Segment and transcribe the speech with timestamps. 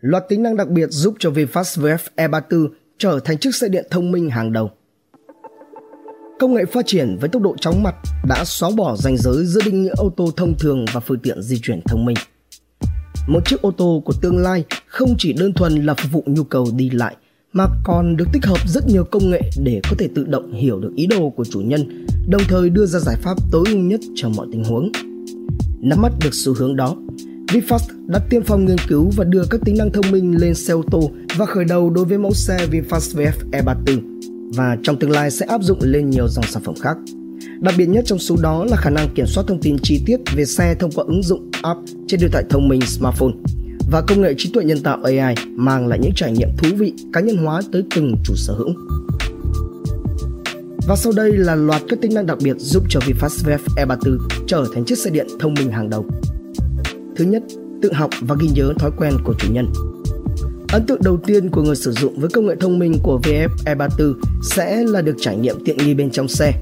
[0.00, 3.86] Loạt tính năng đặc biệt giúp cho VinFast VF E34 trở thành chiếc xe điện
[3.90, 4.70] thông minh hàng đầu.
[6.38, 7.94] Công nghệ phát triển với tốc độ chóng mặt
[8.28, 11.42] đã xóa bỏ ranh giới giữa định nghĩa ô tô thông thường và phương tiện
[11.42, 12.16] di chuyển thông minh.
[13.28, 16.44] Một chiếc ô tô của tương lai không chỉ đơn thuần là phục vụ nhu
[16.44, 17.16] cầu đi lại
[17.52, 20.80] mà còn được tích hợp rất nhiều công nghệ để có thể tự động hiểu
[20.80, 24.00] được ý đồ của chủ nhân, đồng thời đưa ra giải pháp tối ưu nhất
[24.14, 24.92] cho mọi tình huống.
[25.80, 26.96] Nắm bắt được xu hướng đó,
[27.48, 30.74] VinFast đã tiên phong nghiên cứu và đưa các tính năng thông minh lên xe
[30.74, 34.00] ô tô và khởi đầu đối với mẫu xe VinFast VF E34
[34.54, 36.96] và trong tương lai sẽ áp dụng lên nhiều dòng sản phẩm khác.
[37.60, 40.16] Đặc biệt nhất trong số đó là khả năng kiểm soát thông tin chi tiết
[40.36, 43.32] về xe thông qua ứng dụng app trên điện thoại thông minh smartphone
[43.90, 46.92] và công nghệ trí tuệ nhân tạo AI mang lại những trải nghiệm thú vị,
[47.12, 48.68] cá nhân hóa tới từng chủ sở hữu.
[50.88, 54.18] Và sau đây là loạt các tính năng đặc biệt giúp cho VinFast VF E34
[54.46, 56.06] trở thành chiếc xe điện thông minh hàng đầu.
[57.16, 57.42] Thứ nhất,
[57.82, 59.72] tự học và ghi nhớ thói quen của chủ nhân.
[60.72, 63.48] Ấn tượng đầu tiên của người sử dụng với công nghệ thông minh của VF
[63.64, 66.52] E34 sẽ là được trải nghiệm tiện nghi bên trong xe.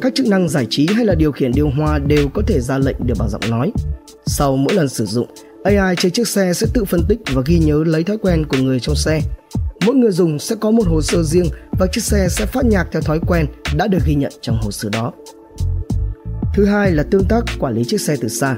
[0.00, 2.78] Các chức năng giải trí hay là điều khiển điều hòa đều có thể ra
[2.78, 3.72] lệnh được bằng giọng nói.
[4.26, 5.26] Sau mỗi lần sử dụng,
[5.64, 8.58] AI trên chiếc xe sẽ tự phân tích và ghi nhớ lấy thói quen của
[8.58, 9.20] người trong xe.
[9.86, 11.46] Mỗi người dùng sẽ có một hồ sơ riêng
[11.78, 13.46] và chiếc xe sẽ phát nhạc theo thói quen
[13.76, 15.12] đã được ghi nhận trong hồ sơ đó.
[16.54, 18.56] Thứ hai là tương tác quản lý chiếc xe từ xa.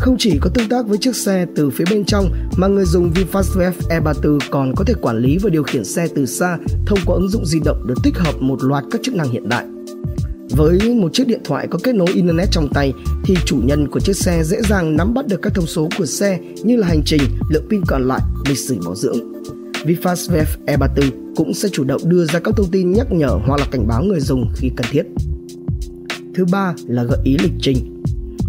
[0.00, 3.12] Không chỉ có tương tác với chiếc xe từ phía bên trong mà người dùng
[3.12, 6.98] VinFast VF E34 còn có thể quản lý và điều khiển xe từ xa thông
[7.06, 9.64] qua ứng dụng di động được tích hợp một loạt các chức năng hiện đại.
[10.50, 12.92] Với một chiếc điện thoại có kết nối internet trong tay
[13.24, 16.06] thì chủ nhân của chiếc xe dễ dàng nắm bắt được các thông số của
[16.06, 19.32] xe như là hành trình, lượng pin còn lại, lịch sử bảo dưỡng.
[19.84, 23.60] VinFast VF E34 cũng sẽ chủ động đưa ra các thông tin nhắc nhở hoặc
[23.60, 25.02] là cảnh báo người dùng khi cần thiết.
[26.34, 27.95] Thứ ba là gợi ý lịch trình.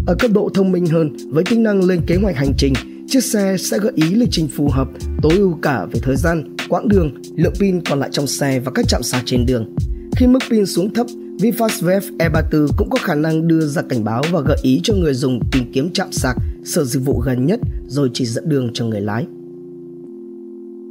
[0.08, 2.72] Ở cấp độ thông minh hơn với tính năng lên kế hoạch hành trình,
[3.06, 4.88] chiếc xe sẽ gợi ý lịch trình phù hợp,
[5.22, 8.72] tối ưu cả về thời gian, quãng đường, lượng pin còn lại trong xe và
[8.74, 9.74] các trạm sạc trên đường.
[10.16, 11.06] Khi mức pin xuống thấp,
[11.38, 14.94] VinFast VF E34 cũng có khả năng đưa ra cảnh báo và gợi ý cho
[14.94, 18.70] người dùng tìm kiếm trạm sạc, sở dịch vụ gần nhất rồi chỉ dẫn đường
[18.74, 19.26] cho người lái.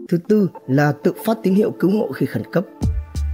[0.09, 2.65] Thứ tư là tự phát tín hiệu cứu hộ khi khẩn cấp.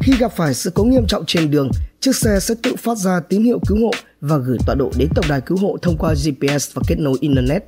[0.01, 3.19] Khi gặp phải sự cố nghiêm trọng trên đường, chiếc xe sẽ tự phát ra
[3.19, 3.91] tín hiệu cứu hộ
[4.23, 7.17] và gửi tọa độ đến tổng đài cứu hộ thông qua GPS và kết nối
[7.19, 7.63] Internet.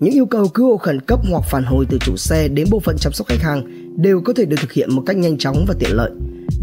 [0.00, 2.80] Những yêu cầu cứu hộ khẩn cấp hoặc phản hồi từ chủ xe đến bộ
[2.80, 3.64] phận chăm sóc khách hàng
[4.02, 6.10] đều có thể được thực hiện một cách nhanh chóng và tiện lợi.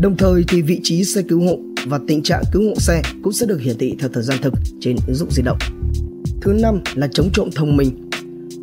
[0.01, 3.33] Đồng thời thì vị trí xe cứu hộ và tình trạng cứu hộ xe cũng
[3.33, 5.57] sẽ được hiển thị theo thời gian thực trên ứng dụng di động.
[6.41, 8.09] Thứ năm là chống trộm thông minh.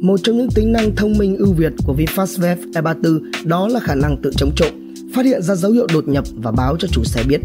[0.00, 3.80] Một trong những tính năng thông minh ưu việt của VinFast VF E34 đó là
[3.80, 6.88] khả năng tự chống trộm, phát hiện ra dấu hiệu đột nhập và báo cho
[6.88, 7.40] chủ xe biết.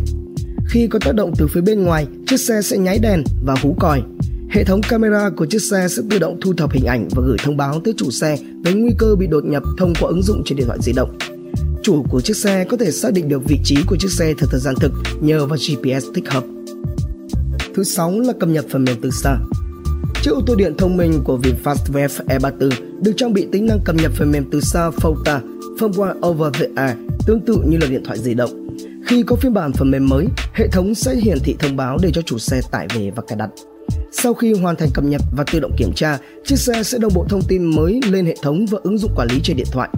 [0.70, 3.76] Khi có tác động từ phía bên ngoài, chiếc xe sẽ nháy đèn và hú
[3.80, 4.02] còi.
[4.50, 7.38] Hệ thống camera của chiếc xe sẽ tự động thu thập hình ảnh và gửi
[7.44, 10.42] thông báo tới chủ xe về nguy cơ bị đột nhập thông qua ứng dụng
[10.46, 11.18] trên điện thoại di động
[11.84, 14.50] chủ của chiếc xe có thể xác định được vị trí của chiếc xe theo
[14.52, 16.44] thời gian thực nhờ vào GPS thích hợp.
[17.76, 19.38] Thứ sáu là cập nhật phần mềm từ xa.
[20.22, 22.70] Chiếc ô tô điện thông minh của VinFast VF E34
[23.02, 25.40] được trang bị tính năng cập nhật phần mềm từ xa FOTA,
[25.78, 28.61] Firmware over the air, tương tự như là điện thoại di động.
[29.12, 32.12] Khi có phiên bản phần mềm mới, hệ thống sẽ hiển thị thông báo để
[32.14, 33.50] cho chủ xe tải về và cài đặt.
[34.12, 37.14] Sau khi hoàn thành cập nhật và tự động kiểm tra, chiếc xe sẽ đồng
[37.16, 39.90] bộ thông tin mới lên hệ thống và ứng dụng quản lý trên điện thoại.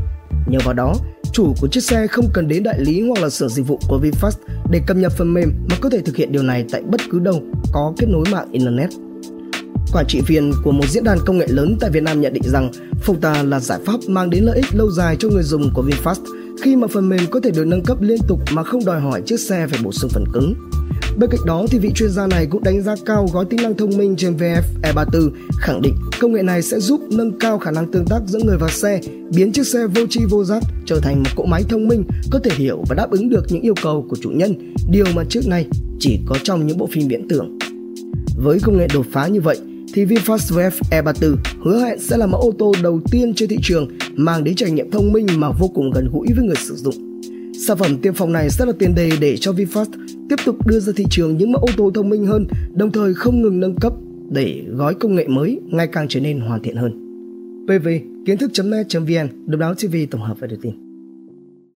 [0.47, 0.96] Nhờ vào đó,
[1.34, 4.00] chủ của chiếc xe không cần đến đại lý hoặc là sở dịch vụ của
[4.03, 4.38] VinFast
[4.72, 7.19] để cập nhật phần mềm mà có thể thực hiện điều này tại bất cứ
[7.19, 7.41] đâu
[7.73, 8.90] có kết nối mạng Internet.
[9.94, 12.44] Quản trị viên của một diễn đàn công nghệ lớn tại Việt Nam nhận định
[12.46, 12.72] rằng
[13.06, 16.42] Fota là giải pháp mang đến lợi ích lâu dài cho người dùng của VinFast
[16.62, 19.22] khi mà phần mềm có thể được nâng cấp liên tục mà không đòi hỏi
[19.25, 20.53] chiếc xe phải bổ sung phần cứng.
[21.19, 23.78] Bên cạnh đó thì vị chuyên gia này cũng đánh giá cao gói tính năng
[23.78, 27.72] thông minh trên VF E34, khẳng định công nghệ này sẽ giúp nâng cao khả
[27.72, 29.00] năng tương tác giữa người và xe,
[29.36, 32.40] biến chiếc xe vô tri vô giác trở thành một cỗ máy thông minh có
[32.40, 35.47] thể hiểu và đáp ứng được những yêu cầu của chủ nhân, điều mà trước
[35.47, 35.68] nay
[36.00, 37.58] chỉ có trong những bộ phim viễn tưởng.
[38.38, 39.58] Với công nghệ đột phá như vậy,
[39.94, 43.57] thì VinFast VF E34 hứa hẹn sẽ là mẫu ô tô đầu tiên trên thị
[43.63, 46.76] trường mang đến trải nghiệm thông minh mà vô cùng gần gũi với người sử
[46.76, 47.22] dụng.
[47.67, 49.85] Sản phẩm tiên phong này sẽ là tiền đề để cho VinFast
[50.29, 53.14] tiếp tục đưa ra thị trường những mẫu ô tô thông minh hơn, đồng thời
[53.14, 53.93] không ngừng nâng cấp
[54.29, 56.91] để gói công nghệ mới ngày càng trở nên hoàn thiện hơn.
[57.67, 57.87] PV
[58.26, 60.92] kiến thức.net.vn, độc đáo TV tổng hợp và đưa tin.